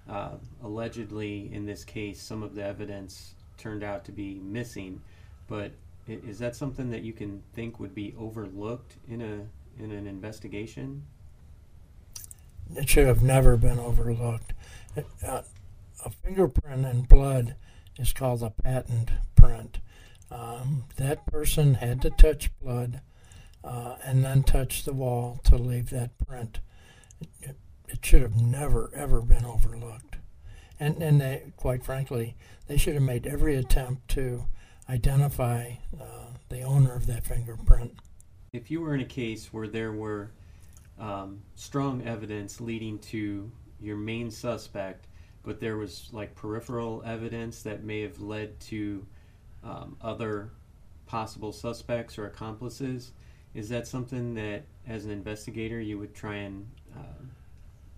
uh, 0.10 0.32
allegedly 0.64 1.50
in 1.54 1.66
this 1.66 1.84
case, 1.84 2.22
some 2.22 2.44
of 2.44 2.56
the 2.56 2.64
evidence 2.64 3.36
turned 3.58 3.84
out 3.84 4.04
to 4.06 4.12
be 4.12 4.40
missing, 4.44 5.02
but 5.48 5.72
is 6.08 6.40
that 6.40 6.56
something 6.56 6.90
that 6.92 7.04
you 7.04 7.14
can 7.14 7.42
think 7.54 7.80
would 7.80 7.96
be 7.96 8.14
overlooked 8.20 8.98
in 9.08 9.22
a 9.22 9.82
in 9.82 9.92
an 9.92 10.06
investigation? 10.06 11.04
It 12.76 12.90
should 12.90 13.08
have 13.08 13.24
never 13.24 13.58
been 13.58 13.80
overlooked. 13.80 14.54
Uh, 15.26 15.42
a 16.06 16.10
fingerprint 16.10 16.86
in 16.86 17.04
blood 17.04 17.56
is 17.98 18.14
called 18.14 18.44
a 18.44 18.50
patent 18.50 19.12
print. 19.36 19.80
Um, 20.30 20.86
that 20.98 21.26
person 21.26 21.76
had 21.76 22.02
to 22.02 22.10
touch 22.10 22.52
blood 22.60 23.02
uh, 23.64 23.96
and 24.04 24.24
then 24.24 24.44
touch 24.44 24.84
the 24.84 24.94
wall 24.94 25.40
to 25.46 25.56
leave 25.56 25.90
that 25.92 26.18
print. 26.18 26.60
It, 27.42 27.58
it 27.94 28.04
should 28.04 28.24
have 28.24 28.36
never, 28.36 28.92
ever 28.96 29.22
been 29.22 29.46
overlooked. 29.46 30.18
And, 30.80 31.02
and 31.02 31.22
they, 31.22 31.54
quite 31.56 31.86
frankly, 31.86 32.36
they 32.68 32.76
should 32.76 32.96
have 32.96 33.04
made 33.04 33.28
every 33.28 33.56
attempt 33.56 34.08
to 34.10 34.48
identify 34.90 35.74
uh, 36.02 36.34
the 36.50 36.64
owner 36.64 36.94
of 36.94 37.06
that 37.06 37.24
fingerprint. 37.24 37.94
If 38.52 38.72
you 38.72 38.82
were 38.82 38.96
in 38.96 39.02
a 39.02 39.06
case 39.06 39.54
where 39.54 39.68
there 39.68 39.92
were 39.92 40.32
um, 41.00 41.42
strong 41.56 42.02
evidence 42.06 42.60
leading 42.60 42.98
to 43.00 43.52
your 43.80 43.96
main 43.96 44.32
suspect, 44.32 45.06
but 45.44 45.60
there 45.60 45.78
was 45.78 46.10
like 46.12 46.34
peripheral 46.36 47.04
evidence 47.06 47.62
that 47.62 47.84
may 47.84 48.02
have 48.02 48.20
led 48.20 48.60
to 48.62 49.06
um, 49.64 49.96
other 50.02 50.50
possible 51.06 51.52
suspects 51.52 52.18
or 52.18 52.26
accomplices, 52.26 53.12
is 53.54 53.70
that 53.70 53.88
something 53.88 54.34
that, 54.34 54.64
as 54.88 55.06
an 55.06 55.12
investigator, 55.12 55.80
you 55.80 56.00
would 56.00 56.16
try 56.16 56.36
and 56.38 56.68
uh, 56.96 57.24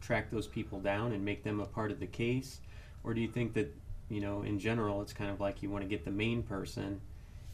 track 0.06 0.30
those 0.30 0.48
people 0.48 0.80
down 0.80 1.12
and 1.12 1.26
make 1.26 1.44
them 1.44 1.60
a 1.60 1.66
part 1.66 1.92
of 1.92 2.00
the 2.00 2.08
case? 2.08 2.60
Or 3.04 3.14
do 3.14 3.22
you 3.22 3.28
think 3.28 3.54
that, 3.54 3.74
you 4.10 4.22
know, 4.22 4.44
in 4.44 4.60
general, 4.60 5.02
it's 5.02 5.14
kind 5.14 5.32
of 5.32 5.40
like 5.40 5.64
you 5.64 5.70
want 5.70 5.84
to 5.84 5.90
get 5.90 6.06
the 6.06 6.12
main 6.12 6.44
person, 6.44 7.02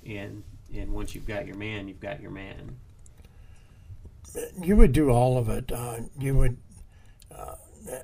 and 0.06 0.44
and 0.74 0.94
once 0.94 1.14
you've 1.16 1.28
got 1.28 1.46
your 1.46 1.58
man, 1.58 1.88
you've 1.88 2.00
got 2.00 2.22
your 2.22 2.32
man? 2.32 2.76
You 4.62 4.78
would 4.78 4.94
do 4.94 5.10
all 5.10 5.38
of 5.38 5.50
it. 5.50 5.72
Uh, 5.72 5.98
you 6.20 6.36
would 6.36 6.58
uh, 7.36 7.56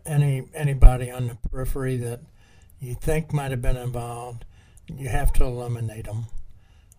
any 0.06 0.48
anybody 0.54 1.12
on 1.12 1.28
the 1.28 1.36
periphery 1.36 1.98
that 1.98 2.22
you 2.80 2.96
think 2.96 3.34
might 3.34 3.52
have 3.52 3.62
been 3.62 3.78
involved. 3.78 4.46
You 4.88 5.10
have 5.10 5.34
to 5.34 5.44
eliminate 5.44 6.06
them, 6.06 6.26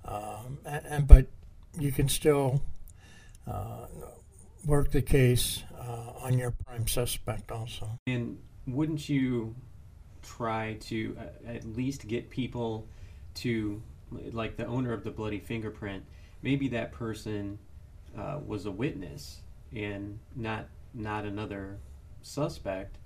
um, 0.05 0.59
and, 0.65 0.87
and, 0.87 1.07
but 1.07 1.27
you 1.79 1.91
can 1.93 2.09
still 2.09 2.63
uh, 3.47 3.87
work 4.67 4.91
the 4.91 5.01
case 5.01 5.63
uh, 5.79 6.25
on 6.25 6.39
your 6.39 6.51
prime 6.51 6.87
suspect 6.87 7.51
also. 7.51 7.89
And 8.07 8.39
wouldn't 8.67 9.09
you 9.09 9.55
try 10.23 10.77
to 10.81 11.17
uh, 11.19 11.51
at 11.51 11.65
least 11.65 12.07
get 12.07 12.31
people 12.31 12.87
to, 13.35 13.83
like 14.33 14.57
the 14.57 14.67
owner 14.67 14.93
of 14.93 15.05
the 15.05 15.11
bloody 15.11 15.41
fingerprint, 15.41 16.05
maybe 16.43 16.69
that 16.69 16.93
person 16.93 17.59
uh, 18.17 18.39
was 18.45 18.67
a 18.67 18.71
witness 18.71 19.41
and 19.75 20.19
not 20.35 20.67
not 20.95 21.25
another 21.25 21.79
suspect, 22.23 22.97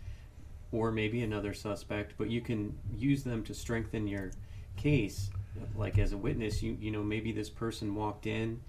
or 0.71 0.93
maybe 0.93 1.23
another 1.23 1.53
suspect, 1.53 2.15
but 2.17 2.31
you 2.31 2.41
can 2.41 2.77
use 2.97 3.25
them 3.25 3.43
to 3.45 3.53
strengthen 3.53 4.07
your 4.07 4.31
case. 4.77 5.31
Like 5.77 5.99
as 5.99 6.13
a 6.13 6.17
witness, 6.17 6.63
you 6.63 6.77
you 6.81 6.91
know 6.91 7.03
maybe 7.03 7.33
this 7.33 7.51
person 7.51 7.95
walked 7.95 8.27
in 8.27 8.61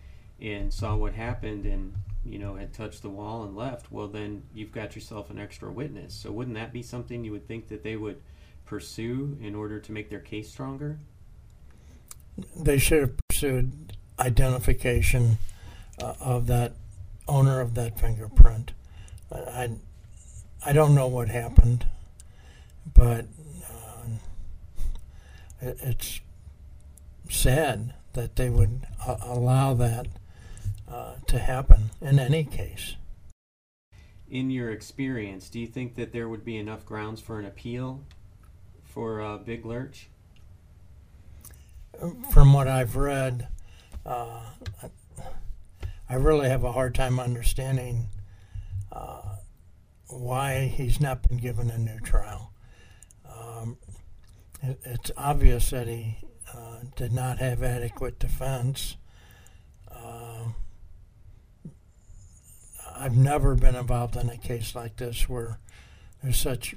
and 0.41 0.73
saw 0.73 0.95
what 0.95 1.13
happened 1.13 1.65
and 1.65 1.93
you 2.25 2.39
know 2.39 2.55
had 2.55 2.73
touched 2.73 3.01
the 3.01 3.09
wall 3.09 3.43
and 3.43 3.55
left 3.55 3.91
well 3.91 4.07
then 4.07 4.43
you've 4.53 4.71
got 4.71 4.95
yourself 4.95 5.29
an 5.29 5.39
extra 5.39 5.71
witness. 5.71 6.13
So 6.13 6.31
wouldn't 6.31 6.55
that 6.55 6.71
be 6.71 6.81
something 6.81 7.23
you 7.23 7.31
would 7.31 7.47
think 7.47 7.67
that 7.69 7.83
they 7.83 7.95
would 7.95 8.21
pursue 8.65 9.37
in 9.41 9.55
order 9.55 9.79
to 9.79 9.91
make 9.91 10.09
their 10.09 10.19
case 10.19 10.49
stronger? 10.49 10.99
They 12.55 12.77
should 12.77 13.01
have 13.01 13.11
pursued 13.27 13.93
identification 14.19 15.37
uh, 16.01 16.13
of 16.19 16.47
that 16.47 16.73
owner 17.27 17.61
of 17.61 17.75
that 17.75 17.99
fingerprint. 17.99 18.73
I, 19.31 19.71
I 20.65 20.73
don't 20.73 20.95
know 20.95 21.07
what 21.07 21.29
happened 21.29 21.85
but 22.91 23.25
uh, 23.69 24.07
it, 25.61 25.77
it's 25.81 26.21
sad 27.29 27.93
that 28.13 28.35
they 28.35 28.49
would 28.49 28.85
uh, 29.05 29.17
allow 29.21 29.73
that 29.73 30.07
uh, 30.93 31.15
to 31.25 31.39
happen 31.39 31.89
in 32.01 32.19
any 32.19 32.43
case. 32.43 32.95
In 34.29 34.51
your 34.51 34.71
experience, 34.71 35.49
do 35.49 35.59
you 35.59 35.67
think 35.67 35.95
that 35.95 36.11
there 36.11 36.29
would 36.29 36.45
be 36.45 36.57
enough 36.57 36.85
grounds 36.85 37.19
for 37.19 37.39
an 37.39 37.45
appeal 37.45 38.03
for 38.83 39.21
uh, 39.21 39.37
Big 39.37 39.65
Lurch? 39.65 40.09
From 42.31 42.53
what 42.53 42.67
I've 42.67 42.95
read, 42.95 43.47
uh, 44.05 44.41
I 46.09 46.15
really 46.15 46.49
have 46.49 46.63
a 46.63 46.71
hard 46.71 46.93
time 46.93 47.19
understanding 47.19 48.09
uh, 48.91 49.37
why 50.07 50.67
he's 50.67 50.99
not 50.99 51.27
been 51.27 51.37
given 51.37 51.69
a 51.69 51.77
new 51.77 51.99
trial. 51.99 52.53
Um, 53.25 53.77
it, 54.61 54.79
it's 54.83 55.11
obvious 55.17 55.71
that 55.71 55.87
he 55.87 56.17
uh, 56.53 56.81
did 56.95 57.13
not 57.13 57.39
have 57.39 57.63
adequate 57.63 58.19
defense. 58.19 58.97
I've 62.95 63.17
never 63.17 63.55
been 63.55 63.75
involved 63.75 64.15
in 64.15 64.29
a 64.29 64.37
case 64.37 64.75
like 64.75 64.97
this 64.97 65.27
where 65.27 65.59
there's 66.21 66.37
such 66.37 66.75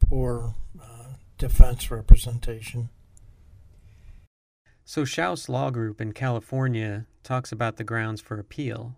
poor 0.00 0.54
uh, 0.80 1.14
defense 1.38 1.90
representation. 1.90 2.90
So, 4.84 5.02
Schaus 5.02 5.48
Law 5.48 5.70
Group 5.70 6.00
in 6.00 6.12
California 6.12 7.06
talks 7.24 7.50
about 7.50 7.76
the 7.76 7.84
grounds 7.84 8.20
for 8.20 8.38
appeal 8.38 8.94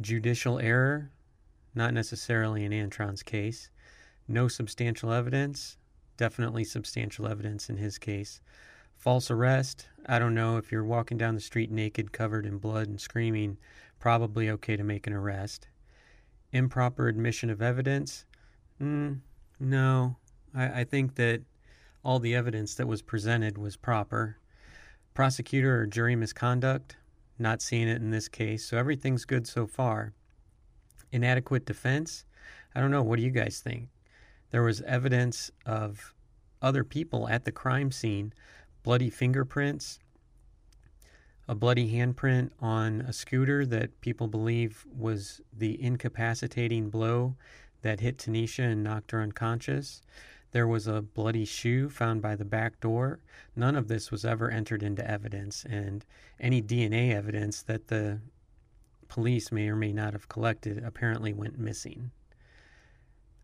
judicial 0.00 0.58
error, 0.58 1.10
not 1.74 1.94
necessarily 1.94 2.64
in 2.64 2.72
Antron's 2.72 3.22
case, 3.22 3.70
no 4.28 4.48
substantial 4.48 5.12
evidence, 5.12 5.78
definitely 6.16 6.64
substantial 6.64 7.26
evidence 7.26 7.70
in 7.70 7.76
his 7.76 7.98
case, 7.98 8.40
false 8.96 9.30
arrest. 9.30 9.86
I 10.06 10.18
don't 10.18 10.34
know 10.34 10.56
if 10.56 10.72
you're 10.72 10.84
walking 10.84 11.18
down 11.18 11.34
the 11.34 11.40
street 11.40 11.70
naked, 11.70 12.12
covered 12.12 12.46
in 12.46 12.58
blood, 12.58 12.88
and 12.88 13.00
screaming, 13.00 13.58
probably 13.98 14.50
okay 14.50 14.76
to 14.76 14.84
make 14.84 15.06
an 15.06 15.12
arrest. 15.12 15.68
Improper 16.52 17.08
admission 17.08 17.50
of 17.50 17.62
evidence? 17.62 18.24
Mm, 18.80 19.20
no. 19.58 20.16
I, 20.54 20.80
I 20.80 20.84
think 20.84 21.14
that 21.16 21.42
all 22.04 22.18
the 22.18 22.34
evidence 22.34 22.74
that 22.74 22.86
was 22.86 23.02
presented 23.02 23.58
was 23.58 23.76
proper. 23.76 24.36
Prosecutor 25.14 25.80
or 25.80 25.86
jury 25.86 26.14
misconduct? 26.16 26.96
Not 27.38 27.60
seeing 27.60 27.88
it 27.88 28.00
in 28.00 28.10
this 28.10 28.28
case, 28.28 28.64
so 28.64 28.78
everything's 28.78 29.24
good 29.24 29.46
so 29.46 29.66
far. 29.66 30.12
Inadequate 31.12 31.66
defense? 31.66 32.24
I 32.74 32.80
don't 32.80 32.90
know. 32.90 33.02
What 33.02 33.16
do 33.16 33.22
you 33.22 33.30
guys 33.30 33.60
think? 33.60 33.88
There 34.50 34.62
was 34.62 34.80
evidence 34.82 35.50
of 35.66 36.14
other 36.62 36.84
people 36.84 37.28
at 37.28 37.44
the 37.44 37.52
crime 37.52 37.90
scene, 37.90 38.32
bloody 38.82 39.10
fingerprints, 39.10 39.98
a 41.48 41.54
bloody 41.54 41.92
handprint 41.92 42.50
on 42.60 43.02
a 43.02 43.12
scooter 43.12 43.64
that 43.66 44.00
people 44.00 44.26
believe 44.26 44.84
was 44.96 45.40
the 45.56 45.80
incapacitating 45.82 46.90
blow 46.90 47.36
that 47.82 48.00
hit 48.00 48.18
Tynisha 48.18 48.64
and 48.72 48.82
knocked 48.82 49.12
her 49.12 49.22
unconscious. 49.22 50.02
There 50.50 50.66
was 50.66 50.86
a 50.86 51.02
bloody 51.02 51.44
shoe 51.44 51.88
found 51.88 52.22
by 52.22 52.34
the 52.34 52.44
back 52.44 52.80
door. 52.80 53.20
None 53.54 53.76
of 53.76 53.88
this 53.88 54.10
was 54.10 54.24
ever 54.24 54.50
entered 54.50 54.82
into 54.82 55.08
evidence, 55.08 55.64
and 55.68 56.04
any 56.40 56.62
DNA 56.62 57.14
evidence 57.14 57.62
that 57.62 57.88
the 57.88 58.20
police 59.08 59.52
may 59.52 59.68
or 59.68 59.76
may 59.76 59.92
not 59.92 60.14
have 60.14 60.28
collected 60.28 60.82
apparently 60.82 61.32
went 61.32 61.58
missing. 61.58 62.10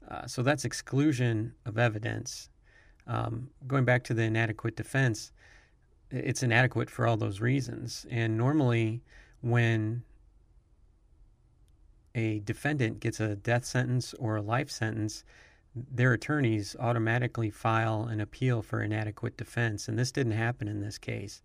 Uh, 0.09 0.26
so 0.26 0.42
that's 0.42 0.64
exclusion 0.64 1.54
of 1.64 1.78
evidence. 1.78 2.49
Um, 3.06 3.50
going 3.66 3.85
back 3.85 4.04
to 4.04 4.14
the 4.14 4.23
inadequate 4.23 4.76
defense, 4.76 5.32
it's 6.12 6.42
inadequate 6.42 6.90
for 6.90 7.07
all 7.07 7.16
those 7.16 7.40
reasons. 7.40 8.07
And 8.11 8.37
normally, 8.37 9.02
when 9.40 10.02
a 12.14 12.40
defendant 12.40 13.00
gets 13.00 13.19
a 13.21 13.37
death 13.37 13.64
sentence 13.64 14.14
or 14.19 14.37
a 14.37 14.42
life 14.42 14.71
sentence, 14.71 15.25
their 15.75 16.12
attorneys 16.12 16.76
automatically 16.78 17.50
file 17.50 18.04
an 18.04 18.21
appeal 18.21 18.61
for 18.61 18.83
inadequate 18.83 19.37
defense, 19.38 19.88
and 19.88 19.99
this 19.99 20.12
didn't 20.12 20.33
happen 20.33 20.69
in 20.69 20.81
this 20.81 20.99
case. 20.99 21.42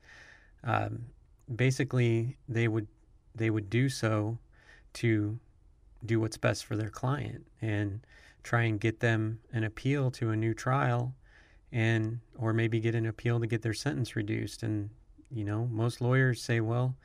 Um, 0.63 1.05
basically, 1.55 2.37
they 2.49 2.67
would 2.67 2.87
they 3.33 3.49
would 3.49 3.69
do 3.69 3.87
so 3.87 4.37
to 4.93 5.39
do 6.05 6.19
what's 6.19 6.37
best 6.37 6.65
for 6.65 6.75
their 6.75 6.89
client 6.89 7.45
and 7.61 8.01
try 8.43 8.63
and 8.63 8.79
get 8.79 8.99
them 8.99 9.39
an 9.53 9.63
appeal 9.63 10.11
to 10.11 10.31
a 10.31 10.35
new 10.35 10.53
trial 10.53 11.13
and 11.71 12.19
or 12.37 12.53
maybe 12.53 12.79
get 12.79 12.95
an 12.95 13.05
appeal 13.05 13.39
to 13.39 13.47
get 13.47 13.61
their 13.61 13.73
sentence 13.73 14.15
reduced 14.15 14.63
and 14.63 14.89
you 15.31 15.43
know 15.43 15.67
most 15.71 15.99
lawyers 16.01 16.41
say 16.41 16.59
well 16.61 16.95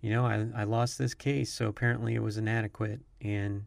you 0.00 0.10
know 0.10 0.24
I, 0.24 0.46
I 0.54 0.64
lost 0.64 0.98
this 0.98 1.14
case 1.14 1.52
so 1.52 1.66
apparently 1.66 2.14
it 2.14 2.22
was 2.22 2.38
inadequate 2.38 3.00
and 3.20 3.64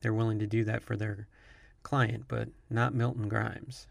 they're 0.00 0.14
willing 0.14 0.38
to 0.38 0.46
do 0.46 0.64
that 0.64 0.82
for 0.82 0.96
their 0.96 1.26
client 1.82 2.24
but 2.28 2.48
not 2.70 2.94
milton 2.94 3.28
grimes 3.28 3.88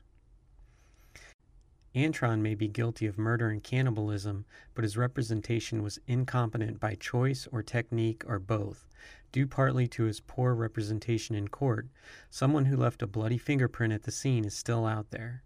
Antron 1.93 2.39
may 2.39 2.55
be 2.55 2.69
guilty 2.69 3.05
of 3.05 3.17
murder 3.17 3.49
and 3.49 3.61
cannibalism, 3.61 4.45
but 4.73 4.85
his 4.85 4.95
representation 4.95 5.83
was 5.83 5.99
incompetent 6.07 6.79
by 6.79 6.95
choice 6.95 7.49
or 7.51 7.61
technique 7.61 8.23
or 8.25 8.39
both, 8.39 8.87
due 9.33 9.45
partly 9.45 9.89
to 9.89 10.03
his 10.03 10.21
poor 10.21 10.55
representation 10.55 11.35
in 11.35 11.49
court. 11.49 11.89
Someone 12.29 12.63
who 12.65 12.77
left 12.77 13.01
a 13.01 13.07
bloody 13.07 13.37
fingerprint 13.37 13.91
at 13.91 14.03
the 14.03 14.11
scene 14.11 14.45
is 14.45 14.53
still 14.53 14.85
out 14.85 15.11
there. 15.11 15.43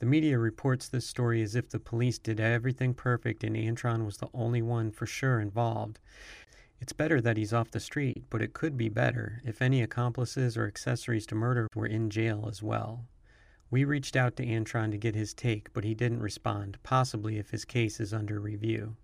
The 0.00 0.06
media 0.06 0.38
reports 0.38 0.88
this 0.88 1.06
story 1.06 1.42
as 1.42 1.54
if 1.54 1.70
the 1.70 1.78
police 1.78 2.18
did 2.18 2.40
everything 2.40 2.94
perfect 2.94 3.44
and 3.44 3.56
Antron 3.56 4.04
was 4.04 4.16
the 4.16 4.28
only 4.34 4.60
one 4.60 4.90
for 4.90 5.06
sure 5.06 5.40
involved. 5.40 6.00
It's 6.80 6.92
better 6.92 7.20
that 7.20 7.36
he's 7.36 7.52
off 7.52 7.70
the 7.70 7.80
street, 7.80 8.24
but 8.28 8.42
it 8.42 8.52
could 8.52 8.76
be 8.76 8.88
better 8.88 9.40
if 9.44 9.62
any 9.62 9.80
accomplices 9.80 10.56
or 10.56 10.66
accessories 10.66 11.26
to 11.26 11.34
murder 11.34 11.68
were 11.74 11.86
in 11.86 12.10
jail 12.10 12.46
as 12.48 12.62
well. 12.62 13.06
We 13.70 13.84
reached 13.84 14.16
out 14.16 14.36
to 14.36 14.46
Antron 14.46 14.90
to 14.90 14.98
get 14.98 15.14
his 15.14 15.32
take, 15.32 15.72
but 15.72 15.84
he 15.84 15.94
didn't 15.94 16.20
respond, 16.20 16.78
possibly 16.82 17.38
if 17.38 17.50
his 17.50 17.64
case 17.64 18.00
is 18.00 18.12
under 18.12 18.38
review. 18.38 18.96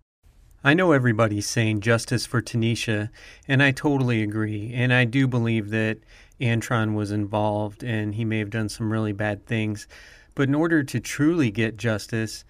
I 0.63 0.75
know 0.75 0.91
everybody's 0.91 1.47
saying 1.47 1.79
justice 1.79 2.27
for 2.27 2.39
Tynisha, 2.39 3.09
and 3.47 3.63
I 3.63 3.71
totally 3.71 4.21
agree. 4.21 4.71
And 4.73 4.93
I 4.93 5.05
do 5.05 5.27
believe 5.27 5.71
that 5.71 5.97
Antron 6.39 6.93
was 6.93 7.11
involved 7.11 7.83
and 7.83 8.13
he 8.13 8.23
may 8.23 8.37
have 8.37 8.51
done 8.51 8.69
some 8.69 8.91
really 8.91 9.11
bad 9.11 9.47
things. 9.47 9.87
But 10.35 10.47
in 10.47 10.55
order 10.55 10.83
to 10.83 10.99
truly 10.99 11.51
get 11.51 11.77
justice, 11.77 12.45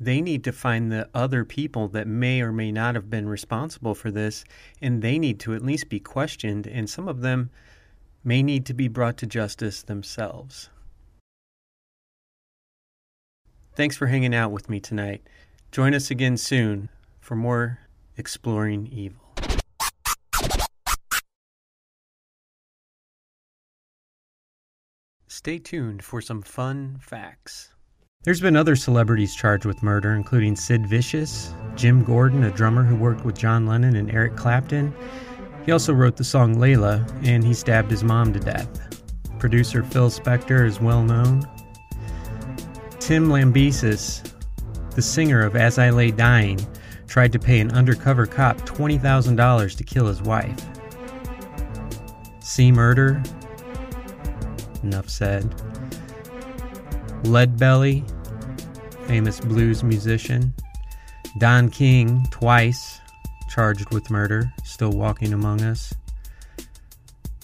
they 0.00 0.20
need 0.20 0.44
to 0.44 0.52
find 0.52 0.90
the 0.90 1.08
other 1.12 1.44
people 1.44 1.88
that 1.88 2.06
may 2.06 2.40
or 2.40 2.52
may 2.52 2.70
not 2.70 2.94
have 2.94 3.10
been 3.10 3.28
responsible 3.28 3.94
for 3.94 4.10
this, 4.10 4.44
and 4.80 5.02
they 5.02 5.18
need 5.18 5.40
to 5.40 5.54
at 5.54 5.64
least 5.64 5.88
be 5.88 6.00
questioned, 6.00 6.66
and 6.66 6.88
some 6.88 7.08
of 7.08 7.20
them 7.20 7.50
may 8.24 8.42
need 8.42 8.64
to 8.66 8.74
be 8.74 8.88
brought 8.88 9.16
to 9.18 9.26
justice 9.26 9.82
themselves. 9.82 10.70
Thanks 13.74 13.96
for 13.96 14.06
hanging 14.06 14.34
out 14.34 14.50
with 14.50 14.68
me 14.68 14.80
tonight. 14.80 15.22
Join 15.70 15.94
us 15.94 16.10
again 16.10 16.36
soon 16.36 16.88
for 17.20 17.36
more 17.36 17.78
Exploring 18.16 18.88
Evil. 18.88 19.27
Stay 25.48 25.58
tuned 25.58 26.04
for 26.04 26.20
some 26.20 26.42
fun 26.42 26.98
facts. 27.00 27.70
There's 28.22 28.42
been 28.42 28.54
other 28.54 28.76
celebrities 28.76 29.34
charged 29.34 29.64
with 29.64 29.82
murder, 29.82 30.12
including 30.12 30.54
Sid 30.54 30.86
Vicious, 30.86 31.54
Jim 31.74 32.04
Gordon, 32.04 32.44
a 32.44 32.50
drummer 32.50 32.84
who 32.84 32.94
worked 32.94 33.24
with 33.24 33.38
John 33.38 33.66
Lennon 33.66 33.96
and 33.96 34.10
Eric 34.10 34.36
Clapton. 34.36 34.92
He 35.64 35.72
also 35.72 35.94
wrote 35.94 36.18
the 36.18 36.22
song 36.22 36.56
Layla, 36.56 37.02
and 37.26 37.42
he 37.42 37.54
stabbed 37.54 37.90
his 37.90 38.04
mom 38.04 38.34
to 38.34 38.38
death. 38.38 39.02
Producer 39.38 39.82
Phil 39.82 40.10
Spector 40.10 40.66
is 40.66 40.82
well 40.82 41.02
known. 41.02 41.48
Tim 43.00 43.30
Lambesis, 43.30 44.30
the 44.94 45.00
singer 45.00 45.40
of 45.40 45.56
As 45.56 45.78
I 45.78 45.88
Lay 45.88 46.10
Dying, 46.10 46.60
tried 47.06 47.32
to 47.32 47.38
pay 47.38 47.60
an 47.60 47.70
undercover 47.70 48.26
cop 48.26 48.58
$20,000 48.66 49.76
to 49.78 49.82
kill 49.82 50.08
his 50.08 50.20
wife. 50.20 50.60
See 52.40 52.70
murder? 52.70 53.22
Enough 54.82 55.08
said. 55.08 55.50
Leadbelly, 57.24 58.08
famous 59.06 59.40
blues 59.40 59.82
musician. 59.82 60.54
Don 61.38 61.68
King, 61.68 62.26
twice 62.30 63.00
charged 63.48 63.92
with 63.92 64.10
murder, 64.10 64.52
still 64.64 64.92
walking 64.92 65.32
among 65.32 65.62
us. 65.62 65.92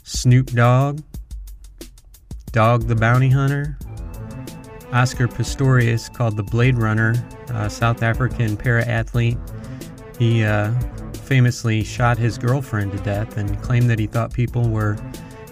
Snoop 0.05 0.53
Dogg, 0.53 1.01
Dog 2.53 2.83
the 2.83 2.95
Bounty 2.95 3.31
Hunter, 3.31 3.77
Oscar 4.93 5.27
Pistorius, 5.27 6.13
called 6.13 6.37
the 6.37 6.43
Blade 6.43 6.79
Runner, 6.79 7.15
a 7.49 7.69
South 7.69 8.03
African 8.03 8.57
para 8.57 8.85
athlete. 8.87 9.39
He 10.19 10.45
uh, 10.45 10.73
famously 11.15 11.83
shot 11.83 12.17
his 12.17 12.39
girlfriend 12.39 12.93
to 12.93 12.99
death 12.99 13.37
and 13.37 13.61
claimed 13.63 13.91
that 13.91 13.99
he 13.99 14.07
thought 14.07 14.33
people 14.33 14.69
were 14.69 14.97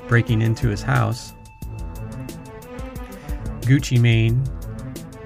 breaking 0.06 0.42
into 0.42 0.68
his 0.68 0.82
house. 0.82 1.32
Gucci 3.62 4.00
Mane, 4.00 4.42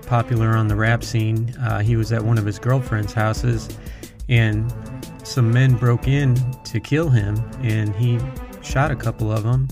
popular 0.07 0.51
on 0.51 0.69
the 0.69 0.77
rap 0.77 1.03
scene, 1.03 1.55
uh, 1.61 1.81
he 1.81 1.97
was 1.97 2.13
at 2.13 2.23
one 2.23 2.39
of 2.39 2.47
his 2.47 2.59
girlfriend's 2.59 3.13
houses 3.13 3.69
and 4.29 4.73
some 5.25 5.53
men 5.53 5.77
broke 5.77 6.09
in 6.09 6.35
to 6.63 6.81
kill 6.81 7.09
him 7.09 7.37
and 7.63 7.95
he 7.97 8.19
shot 8.63 8.91
a 8.91 8.97
couple 8.97 9.31
of 9.31 9.43
them 9.43 9.69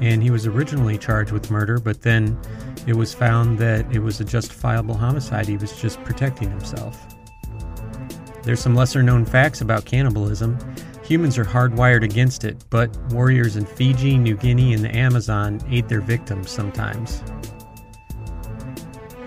and 0.00 0.22
he 0.22 0.30
was 0.30 0.46
originally 0.46 0.96
charged 0.96 1.32
with 1.32 1.50
murder 1.50 1.78
but 1.78 2.02
then 2.02 2.38
it 2.86 2.94
was 2.96 3.12
found 3.12 3.58
that 3.58 3.94
it 3.94 3.98
was 3.98 4.20
a 4.20 4.24
justifiable 4.24 4.96
homicide. 4.96 5.46
He 5.46 5.56
was 5.56 5.78
just 5.80 6.02
protecting 6.04 6.50
himself. 6.50 7.06
There's 8.42 8.60
some 8.60 8.74
lesser 8.74 9.02
known 9.02 9.24
facts 9.24 9.60
about 9.60 9.84
cannibalism. 9.84 10.58
Humans 11.04 11.36
are 11.38 11.44
hardwired 11.44 12.02
against 12.02 12.44
it, 12.44 12.64
but 12.70 12.96
warriors 13.12 13.56
in 13.56 13.66
Fiji, 13.66 14.16
New 14.16 14.36
Guinea, 14.36 14.72
and 14.72 14.82
the 14.82 14.96
Amazon 14.96 15.60
ate 15.68 15.88
their 15.88 16.00
victims 16.00 16.50
sometimes. 16.50 17.22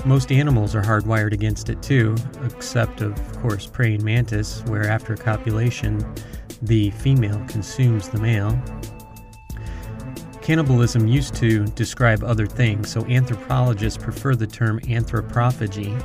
Most 0.06 0.34
animals 0.34 0.76
are 0.76 0.82
hardwired 0.82 1.32
against 1.32 1.70
it 1.70 1.82
too, 1.82 2.16
except, 2.44 3.00
of 3.02 3.16
course, 3.42 3.66
praying 3.66 4.04
mantis, 4.04 4.62
where 4.66 4.86
after 4.86 5.16
copulation, 5.16 6.06
the 6.62 6.92
female 6.92 7.42
consumes 7.48 8.10
the 8.10 8.20
male. 8.20 8.62
Cannibalism 10.42 11.08
used 11.08 11.36
to 11.36 11.66
describe 11.68 12.22
other 12.22 12.46
things, 12.46 12.92
so 12.92 13.06
anthropologists 13.06 14.02
prefer 14.02 14.36
the 14.36 14.46
term 14.46 14.82
anthropophagy. 14.82 15.98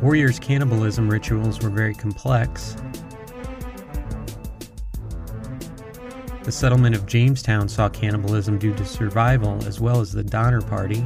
Warriors' 0.00 0.38
cannibalism 0.38 1.08
rituals 1.08 1.60
were 1.62 1.70
very 1.70 1.94
complex. 1.94 2.76
The 6.44 6.52
settlement 6.52 6.94
of 6.94 7.06
Jamestown 7.06 7.68
saw 7.68 7.88
cannibalism 7.88 8.58
due 8.58 8.74
to 8.74 8.84
survival 8.84 9.58
as 9.66 9.80
well 9.80 10.00
as 10.00 10.12
the 10.12 10.22
Donner 10.22 10.60
Party. 10.60 11.04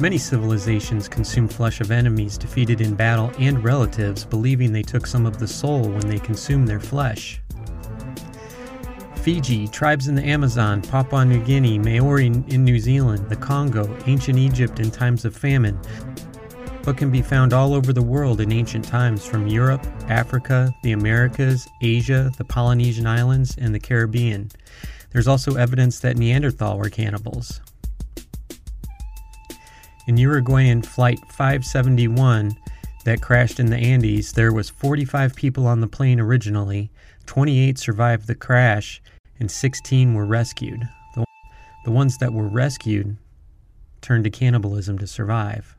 Many 0.00 0.16
civilizations 0.16 1.08
consume 1.08 1.46
flesh 1.46 1.82
of 1.82 1.90
enemies 1.90 2.38
defeated 2.38 2.80
in 2.80 2.94
battle 2.94 3.30
and 3.38 3.62
relatives, 3.62 4.24
believing 4.24 4.72
they 4.72 4.80
took 4.80 5.06
some 5.06 5.26
of 5.26 5.38
the 5.38 5.46
soul 5.46 5.90
when 5.90 6.08
they 6.08 6.18
consumed 6.18 6.66
their 6.66 6.80
flesh. 6.80 7.38
Fiji, 9.16 9.68
tribes 9.68 10.08
in 10.08 10.14
the 10.14 10.24
Amazon, 10.24 10.80
Papua 10.80 11.26
New 11.26 11.44
Guinea, 11.44 11.78
Maori 11.78 12.28
in 12.28 12.64
New 12.64 12.78
Zealand, 12.78 13.28
the 13.28 13.36
Congo, 13.36 13.94
ancient 14.06 14.38
Egypt 14.38 14.80
in 14.80 14.90
times 14.90 15.26
of 15.26 15.36
famine, 15.36 15.78
but 16.82 16.96
can 16.96 17.10
be 17.10 17.20
found 17.20 17.52
all 17.52 17.74
over 17.74 17.92
the 17.92 18.00
world 18.00 18.40
in 18.40 18.52
ancient 18.52 18.86
times 18.86 19.26
from 19.26 19.48
Europe, 19.48 19.86
Africa, 20.08 20.74
the 20.82 20.92
Americas, 20.92 21.68
Asia, 21.82 22.32
the 22.38 22.44
Polynesian 22.44 23.06
Islands, 23.06 23.54
and 23.58 23.74
the 23.74 23.78
Caribbean. 23.78 24.50
There's 25.10 25.28
also 25.28 25.56
evidence 25.56 26.00
that 26.00 26.16
Neanderthal 26.16 26.78
were 26.78 26.88
cannibals. 26.88 27.60
In 30.10 30.16
Uruguayan 30.16 30.82
Flight 30.82 31.20
571 31.28 32.56
that 33.04 33.22
crashed 33.22 33.60
in 33.60 33.70
the 33.70 33.76
Andes, 33.76 34.32
there 34.32 34.52
was 34.52 34.68
45 34.68 35.36
people 35.36 35.68
on 35.68 35.78
the 35.78 35.86
plane 35.86 36.18
originally. 36.18 36.90
28 37.26 37.78
survived 37.78 38.26
the 38.26 38.34
crash 38.34 39.00
and 39.38 39.48
16 39.48 40.12
were 40.14 40.26
rescued. 40.26 40.88
The, 41.14 41.24
the 41.84 41.92
ones 41.92 42.18
that 42.18 42.32
were 42.32 42.48
rescued 42.48 43.18
turned 44.00 44.24
to 44.24 44.30
cannibalism 44.30 44.98
to 44.98 45.06
survive. 45.06 45.76